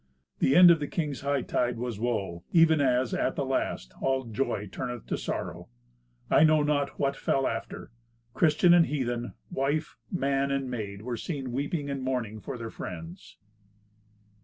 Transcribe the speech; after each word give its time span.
The 0.39 0.55
end 0.55 0.71
of 0.71 0.79
the 0.79 0.87
king's 0.87 1.21
hightide 1.21 1.75
was 1.75 1.99
woe, 1.99 2.43
even 2.51 2.81
as, 2.81 3.13
at 3.13 3.35
the 3.35 3.45
last, 3.45 3.93
all 4.01 4.23
joy 4.23 4.65
turneth 4.71 5.05
to 5.05 5.15
sorrow. 5.15 5.67
I 6.27 6.43
know 6.43 6.63
not 6.63 6.97
what 6.97 7.15
fell 7.15 7.45
after. 7.45 7.91
Christian 8.33 8.73
and 8.73 8.87
heathen, 8.87 9.35
wife, 9.51 9.97
man, 10.11 10.49
and 10.49 10.71
maid, 10.71 11.03
were 11.03 11.17
seen 11.17 11.51
weeping 11.51 11.87
and 11.87 12.01
mourning 12.01 12.39
for 12.39 12.57
their 12.57 12.71
friends. 12.71 13.37